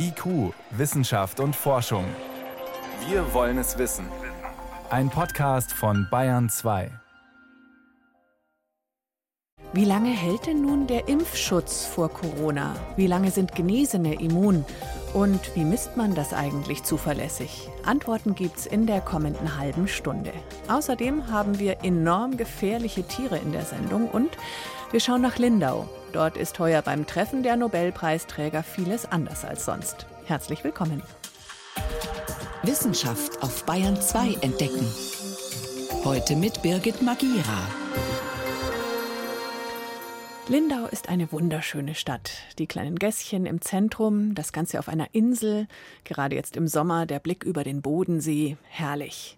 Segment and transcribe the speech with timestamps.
[0.00, 2.04] IQ, Wissenschaft und Forschung.
[3.08, 4.06] Wir wollen es wissen.
[4.90, 6.90] Ein Podcast von Bayern 2.
[9.72, 12.76] Wie lange hält denn nun der Impfschutz vor Corona?
[12.96, 14.64] Wie lange sind Genesene immun?
[15.14, 17.68] Und wie misst man das eigentlich zuverlässig?
[17.84, 20.32] Antworten gibt's in der kommenden halben Stunde.
[20.68, 24.30] Außerdem haben wir enorm gefährliche Tiere in der Sendung und
[24.92, 25.88] wir schauen nach Lindau.
[26.12, 30.06] Dort ist heuer beim Treffen der Nobelpreisträger vieles anders als sonst.
[30.24, 31.02] Herzlich willkommen.
[32.62, 34.86] Wissenschaft auf Bayern 2 entdecken.
[36.04, 37.58] Heute mit Birgit Magira.
[40.48, 42.30] Lindau ist eine wunderschöne Stadt.
[42.58, 45.68] Die kleinen Gässchen im Zentrum, das Ganze auf einer Insel,
[46.04, 49.36] gerade jetzt im Sommer der Blick über den Bodensee, herrlich.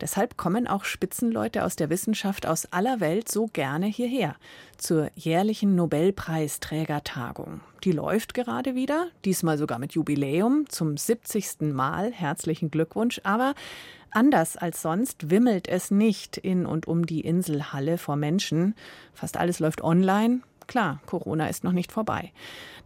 [0.00, 4.36] Deshalb kommen auch Spitzenleute aus der Wissenschaft aus aller Welt so gerne hierher
[4.76, 7.60] zur jährlichen Nobelpreisträgertagung.
[7.84, 11.72] Die läuft gerade wieder, diesmal sogar mit Jubiläum zum 70.
[11.72, 12.12] Mal.
[12.12, 13.20] Herzlichen Glückwunsch.
[13.24, 13.54] Aber
[14.16, 18.74] Anders als sonst wimmelt es nicht in und um die Inselhalle vor Menschen.
[19.12, 20.40] Fast alles läuft online.
[20.66, 22.32] Klar, Corona ist noch nicht vorbei.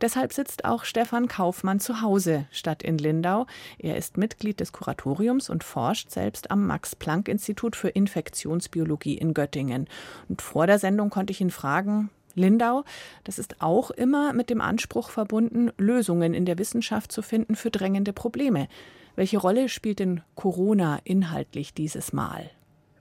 [0.00, 3.47] Deshalb sitzt auch Stefan Kaufmann zu Hause statt in Lindau.
[3.78, 9.89] Er ist Mitglied des Kuratoriums und forscht selbst am Max-Planck-Institut für Infektionsbiologie in Göttingen.
[10.28, 12.84] Und vor der Sendung konnte ich ihn fragen, Lindau,
[13.25, 17.70] das ist auch immer mit dem Anspruch verbunden, Lösungen in der Wissenschaft zu finden für
[17.70, 18.69] drängende Probleme.
[19.17, 22.51] Welche Rolle spielt denn Corona inhaltlich dieses Mal?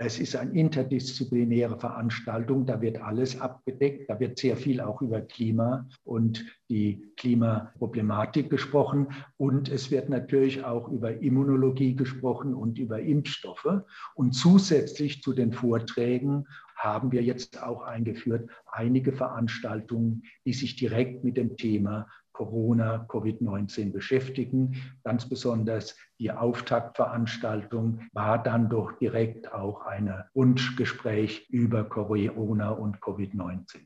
[0.01, 5.19] Es ist eine interdisziplinäre Veranstaltung, da wird alles abgedeckt, da wird sehr viel auch über
[5.19, 13.01] Klima und die Klimaproblematik gesprochen und es wird natürlich auch über Immunologie gesprochen und über
[13.01, 13.81] Impfstoffe.
[14.15, 16.45] Und zusätzlich zu den Vorträgen
[16.77, 22.07] haben wir jetzt auch eingeführt einige Veranstaltungen, die sich direkt mit dem Thema
[22.39, 24.77] Corona, Covid-19 beschäftigen.
[25.03, 33.81] Ganz besonders die Auftaktveranstaltung war dann doch direkt auch ein Wunschgespräch über Corona und Covid-19.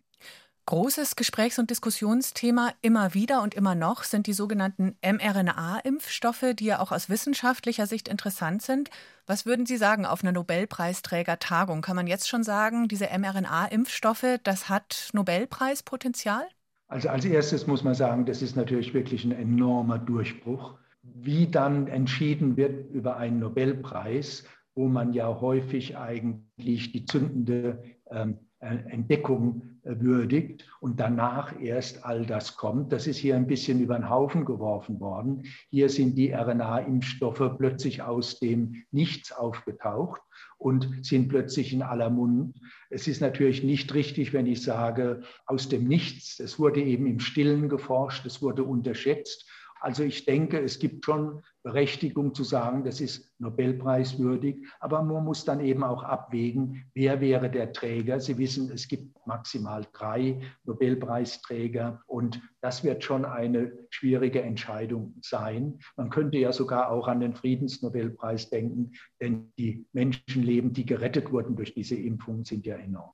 [0.68, 6.80] Großes Gesprächs- und Diskussionsthema immer wieder und immer noch sind die sogenannten mRNA-Impfstoffe, die ja
[6.80, 8.92] auch aus wissenschaftlicher Sicht interessant sind.
[9.26, 11.82] Was würden Sie sagen auf einer Nobelpreisträger-Tagung?
[11.82, 16.48] Kann man jetzt schon sagen, diese mRNA-Impfstoffe, das hat Nobelpreispotenzial?
[16.94, 20.78] Also als erstes muss man sagen, das ist natürlich wirklich ein enormer Durchbruch.
[21.02, 24.44] Wie dann entschieden wird über einen Nobelpreis,
[24.76, 27.82] wo man ja häufig eigentlich die zündende
[28.12, 32.92] ähm, äh, Entdeckung würdigt und danach erst all das kommt.
[32.92, 35.44] Das ist hier ein bisschen über den Haufen geworfen worden.
[35.70, 40.22] Hier sind die RNA-Impfstoffe plötzlich aus dem Nichts aufgetaucht
[40.58, 42.60] und sind plötzlich in aller Mund.
[42.90, 46.40] Es ist natürlich nicht richtig, wenn ich sage, aus dem Nichts.
[46.40, 49.50] Es wurde eben im Stillen geforscht, es wurde unterschätzt.
[49.82, 55.46] Also ich denke, es gibt schon Berechtigung zu sagen, das ist Nobelpreiswürdig, aber man muss
[55.46, 58.20] dann eben auch abwägen, wer wäre der Träger.
[58.20, 65.80] Sie wissen, es gibt maximal drei Nobelpreisträger und das wird schon eine schwierige Entscheidung sein.
[65.96, 68.92] Man könnte ja sogar auch an den Friedensnobelpreis denken,
[69.22, 73.14] denn die Menschenleben, die gerettet wurden durch diese Impfung, sind ja enorm.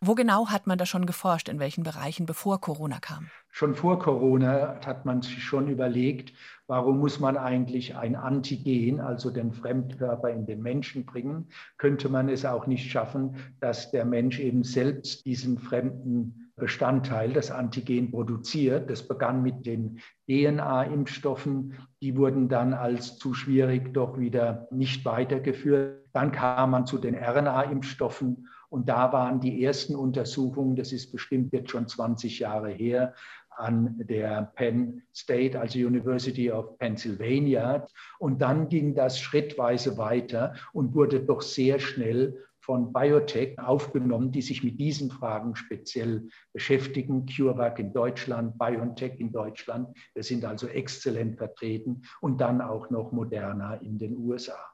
[0.00, 1.48] Wo genau hat man da schon geforscht?
[1.48, 3.28] In welchen Bereichen, bevor Corona kam?
[3.50, 6.32] Schon vor Corona hat man sich schon überlegt,
[6.66, 11.48] warum muss man eigentlich ein Antigen, also den Fremdkörper in den Menschen bringen?
[11.78, 17.50] Könnte man es auch nicht schaffen, dass der Mensch eben selbst diesen fremden Bestandteil, das
[17.50, 18.90] Antigen, produziert?
[18.90, 21.74] Das begann mit den DNA-Impfstoffen.
[22.00, 26.04] Die wurden dann als zu schwierig doch wieder nicht weitergeführt.
[26.12, 31.52] Dann kam man zu den RNA-Impfstoffen und da waren die ersten Untersuchungen, das ist bestimmt
[31.52, 33.14] jetzt schon 20 Jahre her,
[33.50, 37.86] an der Penn State, also University of Pennsylvania.
[38.18, 44.42] Und dann ging das schrittweise weiter und wurde doch sehr schnell von Biotech aufgenommen, die
[44.42, 47.26] sich mit diesen Fragen speziell beschäftigen.
[47.26, 49.96] CureVac in Deutschland, BioNTech in Deutschland.
[50.14, 54.73] Wir sind also exzellent vertreten und dann auch noch Moderna in den USA.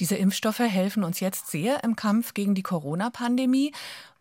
[0.00, 3.72] Diese Impfstoffe helfen uns jetzt sehr im Kampf gegen die Corona-Pandemie.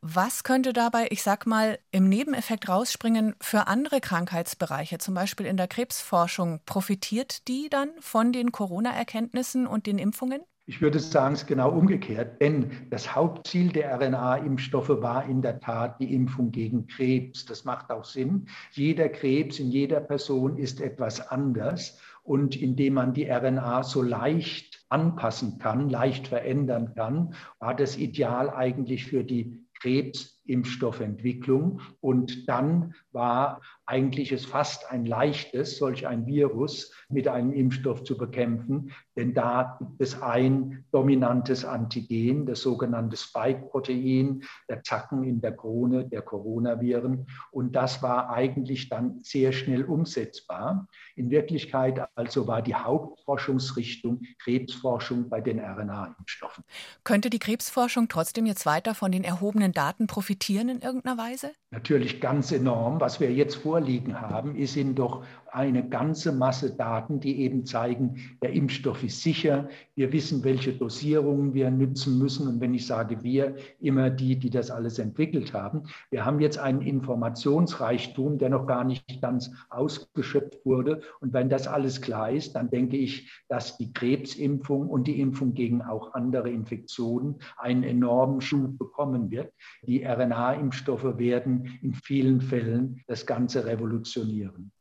[0.01, 5.57] Was könnte dabei, ich sag mal, im Nebeneffekt rausspringen für andere Krankheitsbereiche, zum Beispiel in
[5.57, 6.59] der Krebsforschung?
[6.65, 10.41] Profitiert die dann von den Corona-Erkenntnissen und den Impfungen?
[10.67, 15.59] Ich würde sagen, es ist genau umgekehrt, denn das Hauptziel der RNA-Impfstoffe war in der
[15.59, 17.45] Tat die Impfung gegen Krebs.
[17.45, 18.47] Das macht auch Sinn.
[18.71, 21.99] Jeder Krebs in jeder Person ist etwas anders.
[22.25, 28.49] Und indem man die RNA so leicht anpassen kann, leicht verändern kann, war das Ideal
[28.49, 31.81] eigentlich für die Krebs Impfstoffentwicklung.
[32.01, 38.17] Und dann war eigentlich es fast ein leichtes, solch ein Virus mit einem Impfstoff zu
[38.17, 45.55] bekämpfen, denn da gibt es ein dominantes Antigen, das sogenannte Spike-Protein, der Zacken in der
[45.55, 47.27] Krone der Coronaviren.
[47.51, 50.87] Und das war eigentlich dann sehr schnell umsetzbar.
[51.15, 56.63] In Wirklichkeit also war die Hauptforschungsrichtung Krebsforschung bei den RNA-Impfstoffen.
[57.03, 61.51] Könnte die Krebsforschung trotzdem jetzt weiter von den erhobenen Daten profitieren in irgendeiner Weise?
[61.71, 62.99] Natürlich ganz enorm.
[62.99, 65.23] Was wir jetzt vorliegen haben, ist in doch
[65.55, 69.69] eine ganze Masse Daten, die eben zeigen, der Impfstoff ist sicher.
[69.95, 72.47] Wir wissen, welche Dosierungen wir nützen müssen.
[72.47, 75.83] Und wenn ich sage wir, immer die, die das alles entwickelt haben.
[76.11, 81.01] Wir haben jetzt einen Informationsreichtum, der noch gar nicht ganz ausgeschöpft wurde.
[81.19, 85.53] Und wenn das alles klar ist, dann denke ich, dass die Krebsimpfung und die Impfung
[85.53, 89.53] gegen auch andere Infektionen einen enormen Schub bekommen wird.
[89.83, 94.71] Die RNA-Impfstoffe werden in vielen Fällen das Ganze revolutionieren.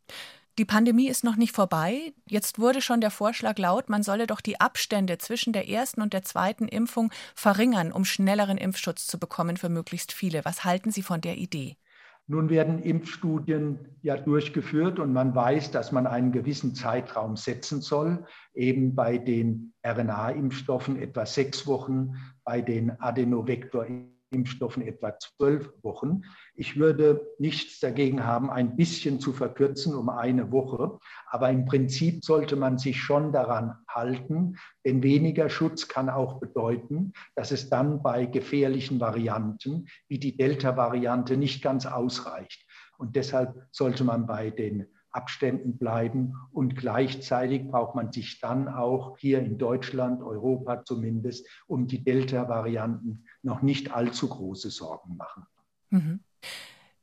[0.56, 2.12] Die Pandemie ist noch nicht vorbei.
[2.28, 6.12] Jetzt wurde schon der Vorschlag laut, man solle doch die Abstände zwischen der ersten und
[6.12, 10.44] der zweiten Impfung verringern, um schnelleren Impfschutz zu bekommen für möglichst viele.
[10.44, 11.76] Was halten Sie von der Idee?
[12.26, 18.24] Nun werden Impfstudien ja durchgeführt und man weiß, dass man einen gewissen Zeitraum setzen soll,
[18.54, 26.22] eben bei den RNA-Impfstoffen etwa sechs Wochen, bei den Adenovektor-Impfstoffen Impfstoffen etwa zwölf Wochen.
[26.54, 30.98] Ich würde nichts dagegen haben, ein bisschen zu verkürzen um eine Woche.
[31.26, 37.12] Aber im Prinzip sollte man sich schon daran halten, denn weniger Schutz kann auch bedeuten,
[37.34, 42.66] dass es dann bei gefährlichen Varianten wie die Delta-Variante nicht ganz ausreicht.
[42.98, 46.34] Und deshalb sollte man bei den Abständen bleiben.
[46.52, 53.24] Und gleichzeitig braucht man sich dann auch hier in Deutschland, Europa zumindest, um die Delta-Varianten
[53.42, 55.46] noch nicht allzu große Sorgen machen.
[55.90, 56.20] Mhm.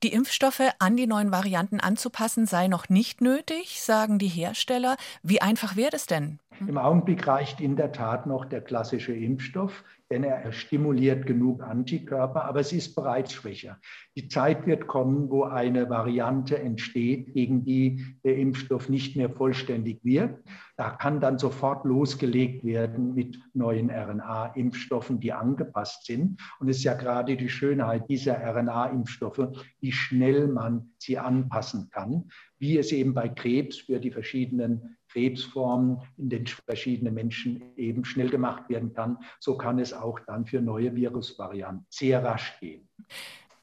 [0.04, 4.98] Die Impfstoffe an die neuen Varianten anzupassen sei noch nicht nötig, sagen die Hersteller.
[5.22, 6.40] Wie einfach wäre es denn?
[6.68, 12.44] Im Augenblick reicht in der Tat noch der klassische Impfstoff denn er stimuliert genug Antikörper,
[12.44, 13.80] aber es ist bereits schwächer.
[14.18, 20.04] Die Zeit wird kommen, wo eine Variante entsteht, gegen die der Impfstoff nicht mehr vollständig
[20.04, 20.46] wirkt.
[20.76, 26.42] Da kann dann sofort losgelegt werden mit neuen RNA-Impfstoffen, die angepasst sind.
[26.60, 29.48] Und es ist ja gerade die Schönheit dieser RNA-Impfstoffe,
[29.80, 32.30] wie schnell man sie anpassen kann,
[32.60, 38.30] wie es eben bei Krebs für die verschiedenen Krebsformen in den verschiedenen Menschen eben schnell
[38.30, 39.18] gemacht werden kann.
[39.40, 42.88] So kann es auch dann für neue Virusvarianten sehr rasch gehen.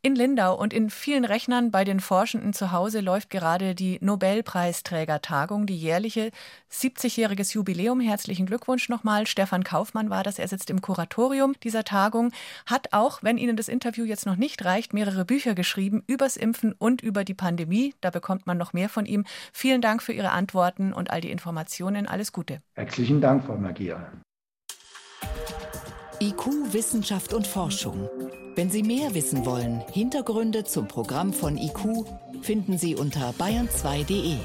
[0.00, 5.66] In Lindau und in vielen Rechnern bei den Forschenden zu Hause läuft gerade die Nobelpreisträgertagung,
[5.66, 6.30] die jährliche
[6.70, 7.98] 70-jähriges Jubiläum.
[7.98, 9.26] Herzlichen Glückwunsch nochmal.
[9.26, 10.38] Stefan Kaufmann war das.
[10.38, 12.30] Er sitzt im Kuratorium dieser Tagung,
[12.64, 16.76] hat auch, wenn Ihnen das Interview jetzt noch nicht reicht, mehrere Bücher geschrieben übers Impfen
[16.78, 17.92] und über die Pandemie.
[18.00, 19.24] Da bekommt man noch mehr von ihm.
[19.52, 22.06] Vielen Dank für Ihre Antworten und all die Informationen.
[22.06, 22.62] Alles Gute.
[22.76, 24.12] Herzlichen Dank, Frau Magia.
[26.20, 28.08] IQ, Wissenschaft und Forschung.
[28.56, 32.04] Wenn Sie mehr wissen wollen, Hintergründe zum Programm von IQ
[32.42, 34.36] finden Sie unter bayern2.de.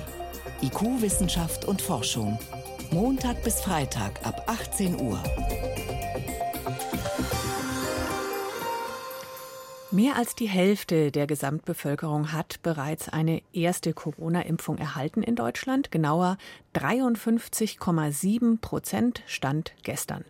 [0.61, 2.37] IQ, Wissenschaft und Forschung.
[2.91, 5.17] Montag bis Freitag ab 18 Uhr.
[9.89, 16.37] Mehr als die Hälfte der Gesamtbevölkerung hat bereits eine erste Corona-Impfung erhalten in Deutschland, genauer
[16.75, 20.23] 53,7 Prozent stand gestern.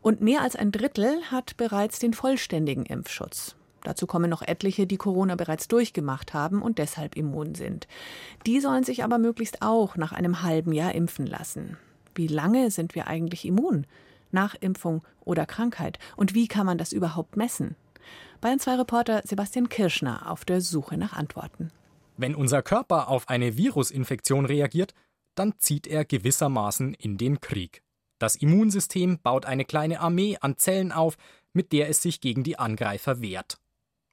[0.00, 3.56] Und mehr als ein Drittel hat bereits den vollständigen Impfschutz.
[3.84, 7.86] Dazu kommen noch etliche, die Corona bereits durchgemacht haben und deshalb immun sind.
[8.46, 11.76] Die sollen sich aber möglichst auch nach einem halben Jahr impfen lassen.
[12.14, 13.86] Wie lange sind wir eigentlich immun?
[14.30, 15.98] Nach Impfung oder Krankheit?
[16.16, 17.76] Und wie kann man das überhaupt messen?
[18.40, 21.70] Bayern 2 Reporter Sebastian Kirschner auf der Suche nach Antworten.
[22.16, 24.92] Wenn unser Körper auf eine Virusinfektion reagiert,
[25.34, 27.82] dann zieht er gewissermaßen in den Krieg.
[28.18, 31.16] Das Immunsystem baut eine kleine Armee an Zellen auf,
[31.52, 33.58] mit der es sich gegen die Angreifer wehrt.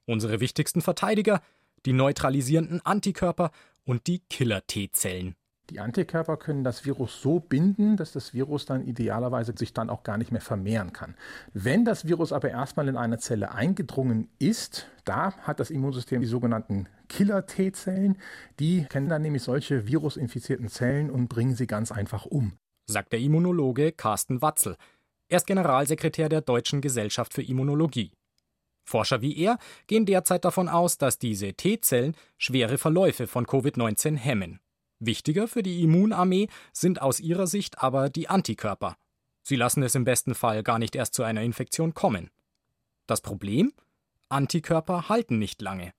[0.06, 1.40] Unsere wichtigsten Verteidiger,
[1.84, 3.50] die neutralisierenden Antikörper
[3.84, 5.34] und die Killer-T-Zellen.
[5.70, 10.04] Die Antikörper können das Virus so binden, dass das Virus dann idealerweise sich dann auch
[10.04, 11.16] gar nicht mehr vermehren kann.
[11.54, 16.28] Wenn das Virus aber erstmal in eine Zelle eingedrungen ist, da hat das Immunsystem die
[16.28, 18.16] sogenannten Killer-T-Zellen.
[18.60, 23.20] Die kennen dann nämlich solche virusinfizierten Zellen und bringen sie ganz einfach um sagt der
[23.20, 24.76] Immunologe Carsten Watzel.
[25.28, 28.12] Er ist Generalsekretär der Deutschen Gesellschaft für Immunologie.
[28.84, 34.60] Forscher wie er gehen derzeit davon aus, dass diese T-Zellen schwere Verläufe von Covid-19 hemmen.
[35.00, 38.96] Wichtiger für die Immunarmee sind aus ihrer Sicht aber die Antikörper.
[39.42, 42.30] Sie lassen es im besten Fall gar nicht erst zu einer Infektion kommen.
[43.06, 43.72] Das Problem?
[44.28, 45.92] Antikörper halten nicht lange,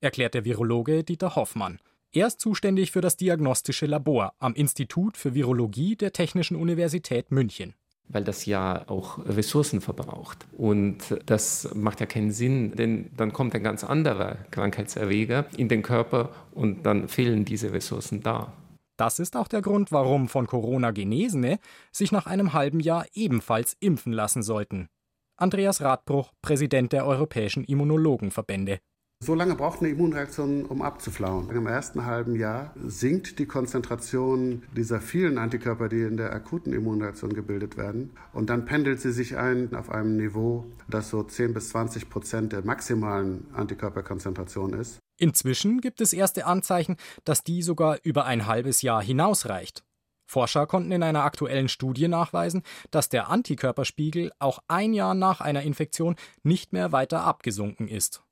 [0.00, 1.80] erklärt der Virologe Dieter Hoffmann.
[2.16, 7.74] Er ist zuständig für das diagnostische Labor am Institut für Virologie der Technischen Universität München
[8.08, 10.46] weil das ja auch Ressourcen verbraucht.
[10.58, 15.82] Und das macht ja keinen Sinn, denn dann kommt ein ganz anderer Krankheitserreger in den
[15.82, 18.52] Körper und dann fehlen diese Ressourcen da.
[18.98, 21.58] Das ist auch der Grund, warum von Corona Genesene
[21.92, 24.88] sich nach einem halben Jahr ebenfalls impfen lassen sollten.
[25.36, 28.80] Andreas Radbruch, Präsident der Europäischen Immunologenverbände.
[29.24, 31.48] So lange braucht eine Immunreaktion, um abzuflauen.
[31.48, 37.32] Im ersten halben Jahr sinkt die Konzentration dieser vielen Antikörper, die in der akuten Immunreaktion
[37.32, 38.10] gebildet werden.
[38.34, 42.52] Und dann pendelt sie sich ein auf einem Niveau, das so 10 bis 20 Prozent
[42.52, 44.98] der maximalen Antikörperkonzentration ist.
[45.16, 49.84] Inzwischen gibt es erste Anzeichen, dass die sogar über ein halbes Jahr hinausreicht.
[50.26, 55.62] Forscher konnten in einer aktuellen Studie nachweisen, dass der Antikörperspiegel auch ein Jahr nach einer
[55.62, 58.23] Infektion nicht mehr weiter abgesunken ist.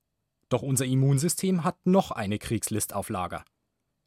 [0.53, 3.43] Doch unser Immunsystem hat noch eine Kriegslist auf Lager.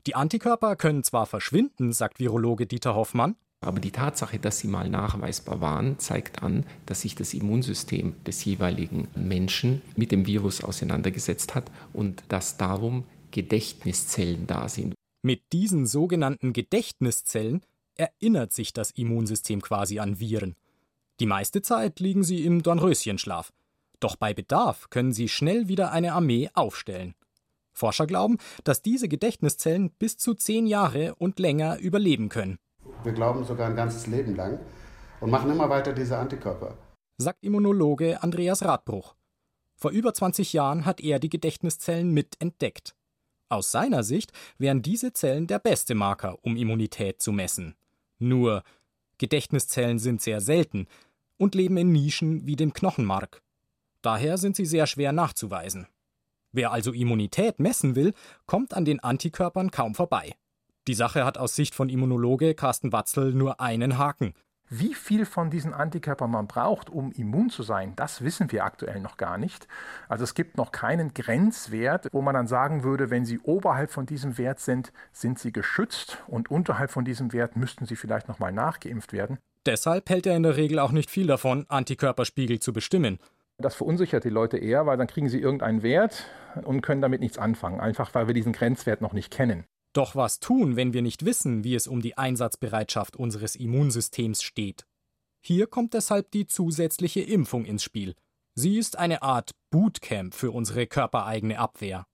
[0.05, 4.87] Die Antikörper können zwar verschwinden, sagt Virologe Dieter Hoffmann, aber die Tatsache, dass sie mal
[4.87, 11.55] nachweisbar waren, zeigt an, dass sich das Immunsystem des jeweiligen Menschen mit dem Virus auseinandergesetzt
[11.55, 14.93] hat und dass darum Gedächtniszellen da sind.
[15.23, 17.63] Mit diesen sogenannten Gedächtniszellen
[17.95, 20.55] erinnert sich das Immunsystem quasi an Viren.
[21.19, 23.51] Die meiste Zeit liegen sie im Dornröschenschlaf.
[23.99, 27.15] Doch bei Bedarf können sie schnell wieder eine Armee aufstellen.
[27.73, 32.57] Forscher glauben, dass diese Gedächtniszellen bis zu zehn Jahre und länger überleben können.
[33.03, 34.59] Wir glauben sogar ein ganzes Leben lang
[35.19, 36.77] und machen immer weiter diese Antikörper.
[37.17, 39.15] Sagt Immunologe Andreas Radbruch.
[39.75, 42.95] Vor über 20 Jahren hat er die Gedächtniszellen mit entdeckt.
[43.49, 47.75] Aus seiner Sicht wären diese Zellen der beste Marker, um Immunität zu messen.
[48.17, 48.63] Nur
[49.17, 50.87] Gedächtniszellen sind sehr selten
[51.37, 53.41] und leben in Nischen wie dem Knochenmark.
[54.05, 55.87] Daher sind sie sehr schwer nachzuweisen.
[56.51, 58.13] Wer also Immunität messen will,
[58.45, 60.35] kommt an den Antikörpern kaum vorbei.
[60.87, 64.35] Die Sache hat aus Sicht von Immunologe Carsten Watzel nur einen Haken.
[64.69, 68.99] Wie viel von diesen Antikörpern man braucht, um immun zu sein, das wissen wir aktuell
[68.99, 69.67] noch gar nicht.
[70.07, 74.05] Also es gibt noch keinen Grenzwert, wo man dann sagen würde, wenn sie oberhalb von
[74.05, 78.51] diesem Wert sind, sind sie geschützt und unterhalb von diesem Wert müssten sie vielleicht nochmal
[78.51, 79.39] nachgeimpft werden.
[79.65, 83.17] Deshalb hält er in der Regel auch nicht viel davon, Antikörperspiegel zu bestimmen.
[83.57, 86.25] Das verunsichert die Leute eher, weil dann kriegen sie irgendeinen Wert
[86.63, 89.65] und können damit nichts anfangen, einfach weil wir diesen Grenzwert noch nicht kennen.
[89.93, 94.85] Doch was tun, wenn wir nicht wissen, wie es um die Einsatzbereitschaft unseres Immunsystems steht?
[95.41, 98.15] Hier kommt deshalb die zusätzliche Impfung ins Spiel.
[98.55, 102.05] Sie ist eine Art Bootcamp für unsere körpereigene Abwehr.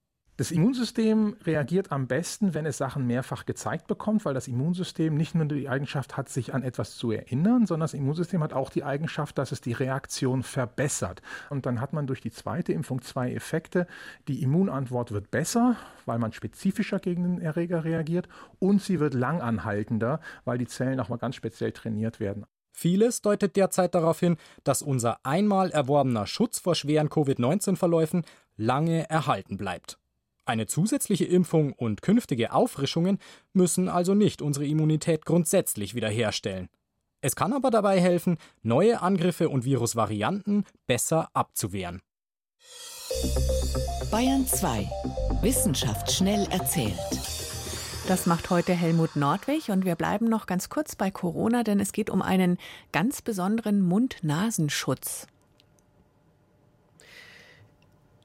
[0.41, 5.35] Das Immunsystem reagiert am besten, wenn es Sachen mehrfach gezeigt bekommt, weil das Immunsystem nicht
[5.35, 8.83] nur die Eigenschaft hat, sich an etwas zu erinnern, sondern das Immunsystem hat auch die
[8.83, 11.21] Eigenschaft, dass es die Reaktion verbessert.
[11.51, 13.85] Und dann hat man durch die zweite Impfung zwei Effekte.
[14.27, 15.75] Die Immunantwort wird besser,
[16.07, 21.09] weil man spezifischer gegen den Erreger reagiert und sie wird langanhaltender, weil die Zellen auch
[21.09, 22.47] mal ganz speziell trainiert werden.
[22.71, 28.23] Vieles deutet derzeit darauf hin, dass unser einmal erworbener Schutz vor schweren Covid-19-Verläufen
[28.57, 30.00] lange erhalten bleibt.
[30.45, 33.19] Eine zusätzliche Impfung und künftige Auffrischungen
[33.53, 36.69] müssen also nicht unsere Immunität grundsätzlich wiederherstellen.
[37.21, 42.01] Es kann aber dabei helfen, neue Angriffe und Virusvarianten besser abzuwehren.
[44.09, 44.89] Bayern 2.
[45.41, 46.97] Wissenschaft schnell erzählt.
[48.07, 51.91] Das macht heute Helmut Nordwig und wir bleiben noch ganz kurz bei Corona, denn es
[51.93, 52.57] geht um einen
[52.91, 55.27] ganz besonderen Mund-Nasenschutz.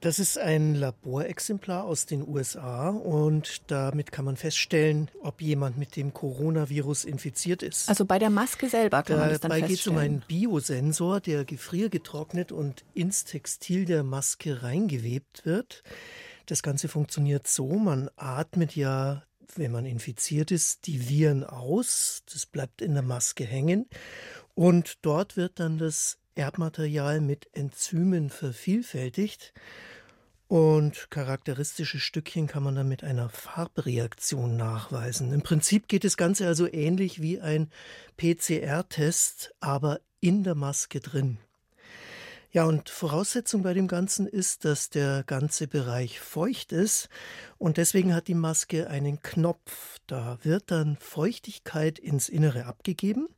[0.06, 5.96] Das ist ein Laborexemplar aus den USA und damit kann man feststellen, ob jemand mit
[5.96, 7.88] dem Coronavirus infiziert ist.
[7.88, 10.22] Also bei der Maske selber kann man das dann Dabei geht es um feststellen.
[10.22, 15.82] einen Biosensor, der gefriergetrocknet und ins Textil der Maske reingewebt wird.
[16.46, 19.24] Das Ganze funktioniert so, man atmet ja,
[19.56, 22.22] wenn man infiziert ist, die Viren aus.
[22.32, 23.88] Das bleibt in der Maske hängen
[24.54, 29.52] und dort wird dann das Erbmaterial mit Enzymen vervielfältigt.
[30.48, 35.32] Und charakteristische Stückchen kann man dann mit einer Farbreaktion nachweisen.
[35.32, 37.68] Im Prinzip geht das Ganze also ähnlich wie ein
[38.16, 41.38] PCR-Test, aber in der Maske drin.
[42.52, 47.08] Ja, und Voraussetzung bei dem Ganzen ist, dass der ganze Bereich feucht ist
[47.58, 49.98] und deswegen hat die Maske einen Knopf.
[50.06, 53.28] Da wird dann Feuchtigkeit ins Innere abgegeben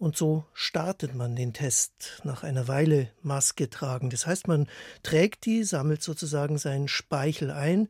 [0.00, 4.08] und so startet man den Test nach einer Weile Maske tragen.
[4.08, 4.66] Das heißt, man
[5.02, 7.88] trägt die, sammelt sozusagen seinen Speichel ein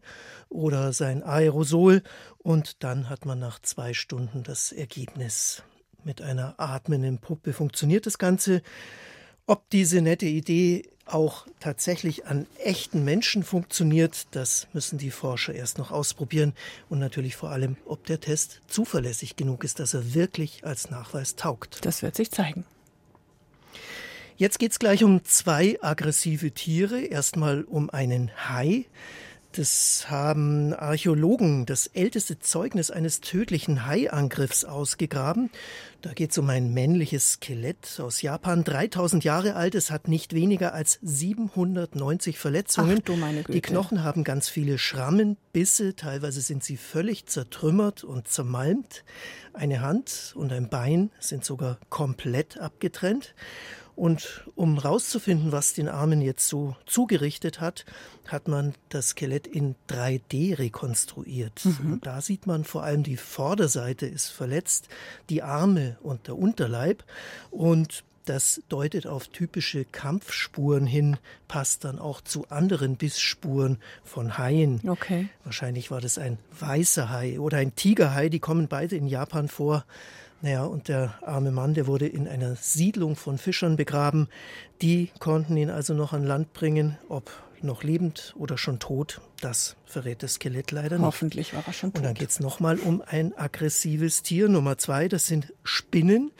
[0.48, 2.02] oder sein Aerosol
[2.38, 5.62] und dann hat man nach zwei Stunden das Ergebnis.
[6.02, 8.62] Mit einer atmenden Puppe funktioniert das Ganze.
[9.46, 15.78] Ob diese nette Idee auch tatsächlich an echten Menschen funktioniert, das müssen die Forscher erst
[15.78, 16.54] noch ausprobieren.
[16.88, 21.36] Und natürlich vor allem, ob der Test zuverlässig genug ist, dass er wirklich als Nachweis
[21.36, 21.84] taugt.
[21.84, 22.64] Das wird sich zeigen.
[24.36, 27.02] Jetzt geht es gleich um zwei aggressive Tiere.
[27.02, 28.86] Erstmal um einen Hai.
[29.52, 35.50] Das haben Archäologen das älteste Zeugnis eines tödlichen Haiangriffs ausgegraben.
[36.02, 39.75] Da geht es um ein männliches Skelett aus Japan, 3000 Jahre alt.
[39.75, 43.02] Es hat nicht weniger als 790 Verletzungen.
[43.04, 43.52] Ach.
[43.52, 45.97] Die Knochen haben ganz viele Schrammen, Bisse.
[45.97, 49.04] Teilweise sind sie völlig zertrümmert und zermalmt.
[49.52, 53.35] Eine Hand und ein Bein sind sogar komplett abgetrennt.
[54.00, 57.85] Und um herauszufinden, was den Armen jetzt so zugerichtet hat,
[58.26, 61.62] hat man das Skelett in 3D rekonstruiert.
[61.66, 62.00] Mhm.
[62.00, 64.88] da sieht man vor allem, die Vorderseite ist verletzt,
[65.28, 67.04] die Arme und der Unterleib.
[67.50, 74.80] Und das deutet auf typische Kampfspuren hin, passt dann auch zu anderen Bissspuren von Haien.
[74.88, 75.28] Okay.
[75.45, 79.85] Wahrscheinlich war das ein weißer Hai oder ein Tigerhai, die kommen beide in Japan vor.
[80.42, 84.28] Naja, und der arme Mann, der wurde in einer Siedlung von Fischern begraben.
[84.80, 87.30] Die konnten ihn also noch an Land bringen, ob
[87.62, 91.06] noch lebend oder schon tot, das verrät das Skelett leider nicht.
[91.06, 91.99] Hoffentlich war er schon tot.
[91.99, 94.49] Und dann geht es nochmal um ein aggressives Tier.
[94.49, 96.32] Nummer zwei, das sind Spinnen.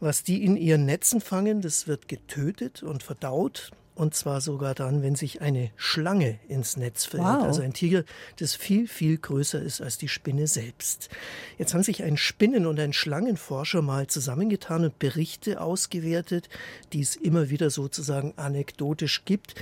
[0.00, 3.70] Was die in ihren Netzen fangen, das wird getötet und verdaut.
[3.94, 7.40] Und zwar sogar dann, wenn sich eine Schlange ins Netz verirrt.
[7.40, 7.44] Wow.
[7.44, 8.04] Also ein Tiger,
[8.38, 11.10] das viel, viel größer ist als die Spinne selbst.
[11.58, 16.48] Jetzt haben sich ein Spinnen- und ein Schlangenforscher mal zusammengetan und Berichte ausgewertet,
[16.94, 19.54] die es immer wieder sozusagen anekdotisch gibt.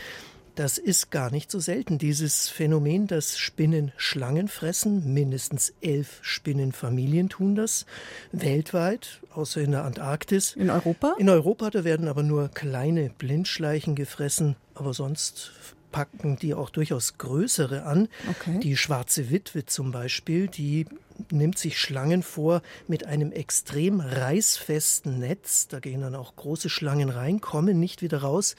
[0.54, 5.12] Das ist gar nicht so selten, dieses Phänomen, dass Spinnen Schlangen fressen.
[5.12, 7.87] Mindestens elf Spinnenfamilien tun das
[8.33, 10.54] weltweit, außer in der Antarktis.
[10.57, 11.14] In Europa?
[11.19, 15.52] In Europa, da werden aber nur kleine Blindschleichen gefressen, aber sonst
[15.92, 18.09] packen die auch durchaus größere an.
[18.28, 18.61] Okay.
[18.61, 20.87] Die schwarze Witwe zum Beispiel, die
[21.30, 25.68] nimmt sich Schlangen vor mit einem extrem reißfesten Netz.
[25.68, 28.56] Da gehen dann auch große Schlangen rein, kommen nicht wieder raus.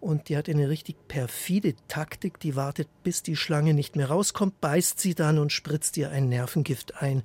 [0.00, 2.38] Und die hat eine richtig perfide Taktik.
[2.40, 6.28] Die wartet, bis die Schlange nicht mehr rauskommt, beißt sie dann und spritzt ihr ein
[6.28, 7.22] Nervengift ein.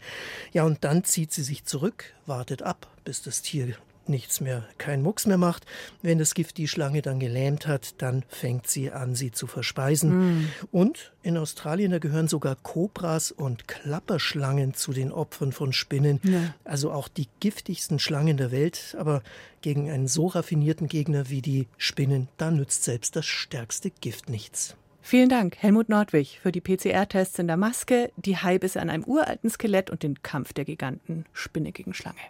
[0.51, 3.75] Ja, und dann zieht sie sich zurück, wartet ab, bis das Tier
[4.09, 5.65] nichts mehr, kein Mucks mehr macht.
[6.01, 10.39] Wenn das Gift die Schlange dann gelähmt hat, dann fängt sie an, sie zu verspeisen.
[10.41, 10.49] Mm.
[10.71, 16.19] Und in Australien, da gehören sogar Kobras und Klapperschlangen zu den Opfern von Spinnen.
[16.23, 16.53] Ja.
[16.63, 18.95] Also auch die giftigsten Schlangen der Welt.
[18.99, 19.23] Aber
[19.61, 24.75] gegen einen so raffinierten Gegner wie die Spinnen, da nützt selbst das stärkste Gift nichts.
[25.05, 29.49] Vielen Dank, Helmut Nordwig, für die PCR-Tests in der Maske, die Haibisse an einem uralten
[29.49, 32.21] Skelett und den Kampf der Giganten Spinne gegen Schlange.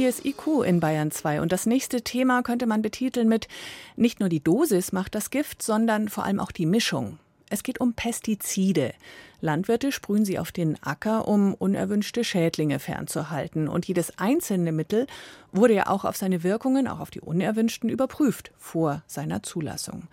[0.00, 3.48] Hier ist IQ in Bayern 2 und das nächste Thema könnte man betiteln mit
[3.96, 7.18] nicht nur die Dosis macht das Gift, sondern vor allem auch die Mischung.
[7.50, 8.94] Es geht um Pestizide.
[9.42, 13.68] Landwirte sprühen sie auf den Acker, um unerwünschte Schädlinge fernzuhalten.
[13.68, 15.06] Und jedes einzelne Mittel
[15.52, 20.04] wurde ja auch auf seine Wirkungen, auch auf die unerwünschten, überprüft vor seiner Zulassung.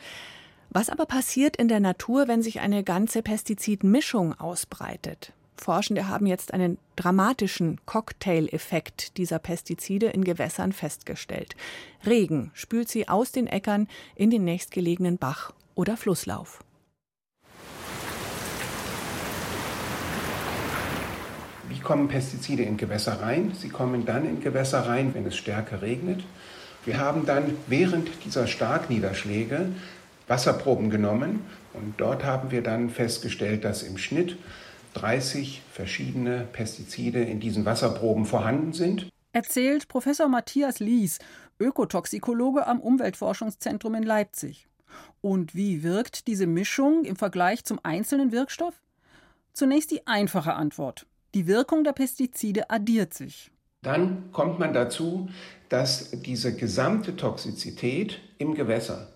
[0.69, 5.31] Was aber passiert in der Natur, wenn sich eine ganze Pestizidmischung ausbreitet?
[5.61, 11.55] Forschende haben jetzt einen dramatischen Cocktail-Effekt dieser Pestizide in Gewässern festgestellt.
[12.05, 16.63] Regen spült sie aus den Äckern in den nächstgelegenen Bach oder Flusslauf.
[21.69, 23.51] Wie kommen Pestizide in Gewässer rein?
[23.53, 26.23] Sie kommen dann in Gewässer rein, wenn es stärker regnet.
[26.85, 29.73] Wir haben dann während dieser Starkniederschläge
[30.27, 31.41] Wasserproben genommen
[31.73, 34.37] und dort haben wir dann festgestellt, dass im Schnitt
[34.97, 39.09] 30 verschiedene Pestizide in diesen Wasserproben vorhanden sind.
[39.31, 41.19] Erzählt Professor Matthias Lies,
[41.59, 44.67] Ökotoxikologe am Umweltforschungszentrum in Leipzig.
[45.21, 48.73] Und wie wirkt diese Mischung im Vergleich zum einzelnen Wirkstoff?
[49.53, 51.05] Zunächst die einfache Antwort.
[51.35, 53.51] Die Wirkung der Pestizide addiert sich.
[53.83, 55.29] Dann kommt man dazu,
[55.69, 59.09] dass diese gesamte Toxizität im Gewässer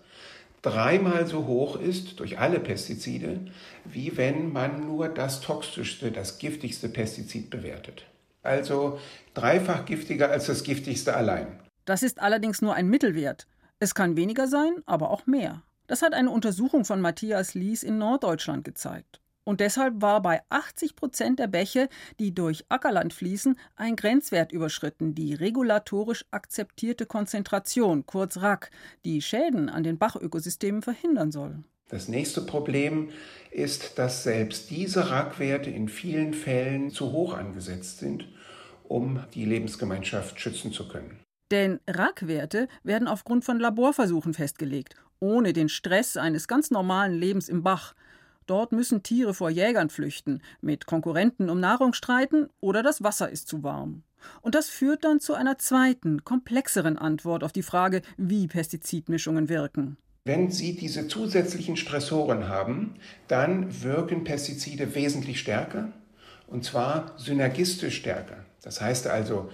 [0.62, 3.40] dreimal so hoch ist durch alle Pestizide,
[3.84, 8.06] wie wenn man nur das toxischste, das giftigste Pestizid bewertet.
[8.42, 8.98] Also
[9.34, 11.60] dreifach giftiger als das giftigste allein.
[11.84, 13.46] Das ist allerdings nur ein Mittelwert.
[13.78, 15.62] Es kann weniger sein, aber auch mehr.
[15.88, 19.21] Das hat eine Untersuchung von Matthias Lies in Norddeutschland gezeigt.
[19.44, 21.88] Und deshalb war bei 80 Prozent der Bäche,
[22.20, 28.70] die durch Ackerland fließen, ein Grenzwert überschritten, die regulatorisch akzeptierte Konzentration, kurz RAK,
[29.04, 31.64] die Schäden an den Bachökosystemen verhindern soll.
[31.88, 33.10] Das nächste Problem
[33.50, 38.26] ist, dass selbst diese RAC-Werte in vielen Fällen zu hoch angesetzt sind,
[38.84, 41.20] um die Lebensgemeinschaft schützen zu können.
[41.50, 47.62] Denn RAC-Werte werden aufgrund von Laborversuchen festgelegt, ohne den Stress eines ganz normalen Lebens im
[47.62, 47.94] Bach.
[48.46, 53.48] Dort müssen Tiere vor Jägern flüchten, mit Konkurrenten um Nahrung streiten oder das Wasser ist
[53.48, 54.02] zu warm.
[54.40, 59.96] Und das führt dann zu einer zweiten, komplexeren Antwort auf die Frage, wie Pestizidmischungen wirken.
[60.24, 62.94] Wenn Sie diese zusätzlichen Stressoren haben,
[63.26, 65.92] dann wirken Pestizide wesentlich stärker
[66.46, 68.44] und zwar synergistisch stärker.
[68.62, 69.50] Das heißt also,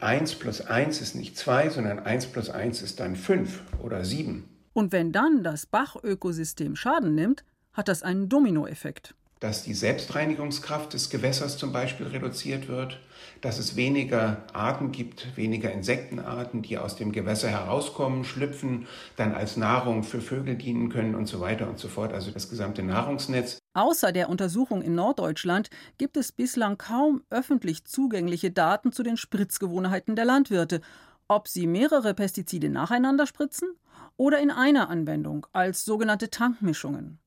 [0.00, 4.48] 1 plus 1 ist nicht 2, sondern 1 plus 1 ist dann 5 oder 7.
[4.72, 11.10] Und wenn dann das Bachökosystem Schaden nimmt, hat das einen Dominoeffekt dass die Selbstreinigungskraft des
[11.10, 13.00] Gewässers zum Beispiel reduziert wird,
[13.40, 19.56] dass es weniger Arten gibt, weniger Insektenarten, die aus dem Gewässer herauskommen, schlüpfen, dann als
[19.56, 23.58] Nahrung für Vögel dienen können und so weiter und so fort, also das gesamte Nahrungsnetz.
[23.74, 30.14] Außer der Untersuchung in Norddeutschland gibt es bislang kaum öffentlich zugängliche Daten zu den Spritzgewohnheiten
[30.14, 30.82] der Landwirte,
[31.26, 33.70] ob sie mehrere Pestizide nacheinander spritzen
[34.16, 37.18] oder in einer Anwendung als sogenannte Tankmischungen.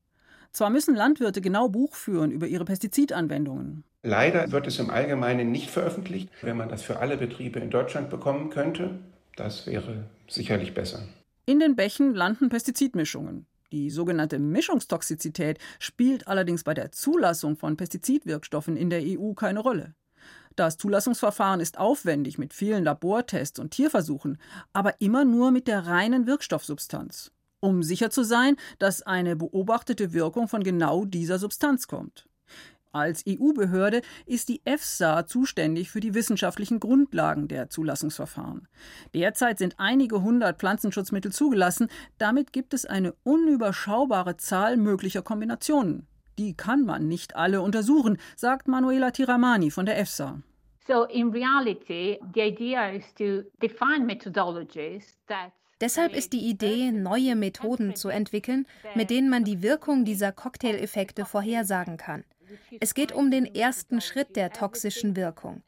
[0.56, 3.84] Zwar müssen Landwirte genau Buch führen über ihre Pestizidanwendungen.
[4.02, 6.30] Leider wird es im Allgemeinen nicht veröffentlicht.
[6.40, 8.98] Wenn man das für alle Betriebe in Deutschland bekommen könnte,
[9.36, 11.02] das wäre sicherlich besser.
[11.44, 13.44] In den Bächen landen Pestizidmischungen.
[13.70, 19.94] Die sogenannte Mischungstoxizität spielt allerdings bei der Zulassung von Pestizidwirkstoffen in der EU keine Rolle.
[20.54, 24.38] Das Zulassungsverfahren ist aufwendig mit vielen Labortests und Tierversuchen,
[24.72, 27.30] aber immer nur mit der reinen Wirkstoffsubstanz
[27.66, 32.26] um sicher zu sein, dass eine beobachtete Wirkung von genau dieser Substanz kommt.
[32.92, 38.68] Als EU-Behörde ist die EFSA zuständig für die wissenschaftlichen Grundlagen der Zulassungsverfahren.
[39.12, 41.88] Derzeit sind einige hundert Pflanzenschutzmittel zugelassen.
[42.16, 46.06] Damit gibt es eine unüberschaubare Zahl möglicher Kombinationen.
[46.38, 50.40] Die kann man nicht alle untersuchen, sagt Manuela Tiramani von der EFSA.
[50.86, 57.36] So in reality, the idea is to define methodologies that Deshalb ist die Idee, neue
[57.36, 62.24] Methoden zu entwickeln, mit denen man die Wirkung dieser Cocktaileffekte vorhersagen kann.
[62.80, 65.62] Es geht um den ersten Schritt der toxischen Wirkung.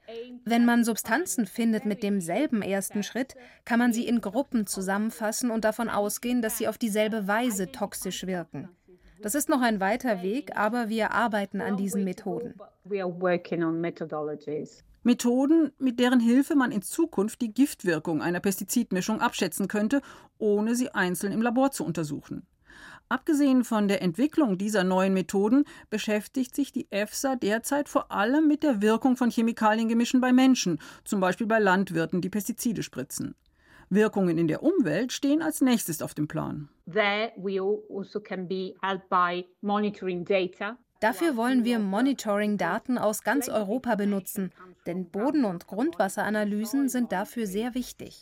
[0.44, 5.64] Wenn man Substanzen findet mit demselben ersten Schritt, kann man sie in Gruppen zusammenfassen und
[5.64, 8.68] davon ausgehen, dass sie auf dieselbe Weise toxisch wirken.
[9.20, 12.54] Das ist noch ein weiter Weg, aber wir arbeiten an diesen Methoden.
[15.02, 20.02] Methoden, mit deren Hilfe man in Zukunft die Giftwirkung einer Pestizidmischung abschätzen könnte,
[20.38, 22.46] ohne sie einzeln im Labor zu untersuchen.
[23.08, 28.62] Abgesehen von der Entwicklung dieser neuen Methoden beschäftigt sich die EFSA derzeit vor allem mit
[28.62, 33.34] der Wirkung von Chemikaliengemischen bei Menschen, zum Beispiel bei Landwirten, die Pestizide spritzen.
[33.88, 36.68] Wirkungen in der Umwelt stehen als nächstes auf dem Plan.
[41.00, 44.50] Dafür wollen wir Monitoring-Daten aus ganz Europa benutzen,
[44.86, 48.20] denn Boden- und Grundwasseranalysen sind dafür sehr wichtig.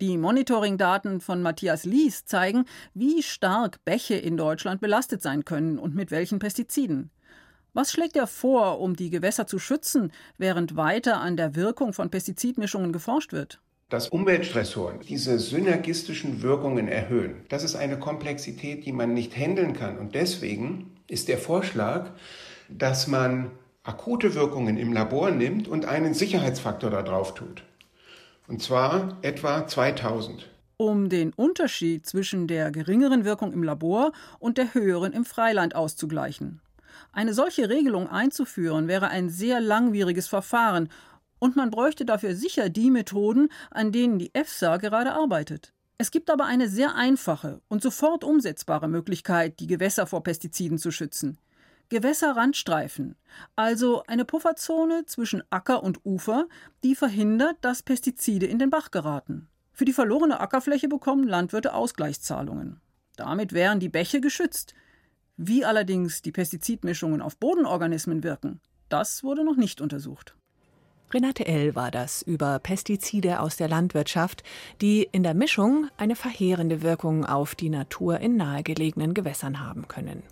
[0.00, 5.94] Die Monitoring-Daten von Matthias Lies zeigen, wie stark Bäche in Deutschland belastet sein können und
[5.94, 7.10] mit welchen Pestiziden.
[7.72, 12.10] Was schlägt er vor, um die Gewässer zu schützen, während weiter an der Wirkung von
[12.10, 13.60] Pestizidmischungen geforscht wird?
[13.88, 17.46] dass Umweltstressoren diese synergistischen Wirkungen erhöhen.
[17.48, 19.96] Das ist eine Komplexität, die man nicht handeln kann.
[19.96, 22.10] Und deswegen ist der Vorschlag,
[22.68, 23.50] dass man
[23.82, 27.62] akute Wirkungen im Labor nimmt und einen Sicherheitsfaktor da drauf tut.
[28.46, 30.48] Und zwar etwa 2000.
[30.76, 36.60] Um den Unterschied zwischen der geringeren Wirkung im Labor und der höheren im Freiland auszugleichen.
[37.12, 40.88] Eine solche Regelung einzuführen wäre ein sehr langwieriges Verfahren
[41.38, 45.72] und man bräuchte dafür sicher die Methoden, an denen die EFSA gerade arbeitet.
[46.00, 50.92] Es gibt aber eine sehr einfache und sofort umsetzbare Möglichkeit, die Gewässer vor Pestiziden zu
[50.92, 51.38] schützen.
[51.88, 53.16] Gewässerrandstreifen,
[53.56, 56.46] also eine Pufferzone zwischen Acker und Ufer,
[56.84, 59.48] die verhindert, dass Pestizide in den Bach geraten.
[59.72, 62.80] Für die verlorene Ackerfläche bekommen Landwirte Ausgleichszahlungen.
[63.16, 64.74] Damit wären die Bäche geschützt.
[65.36, 70.36] Wie allerdings die Pestizidmischungen auf Bodenorganismen wirken, das wurde noch nicht untersucht.
[71.12, 71.74] Renate L.
[71.74, 74.42] war das über Pestizide aus der Landwirtschaft,
[74.82, 80.22] die in der Mischung eine verheerende Wirkung auf die Natur in nahegelegenen Gewässern haben können.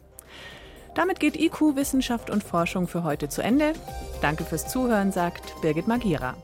[0.94, 3.72] Damit geht IQ Wissenschaft und Forschung für heute zu Ende.
[4.20, 6.36] Danke fürs Zuhören, sagt Birgit Magira.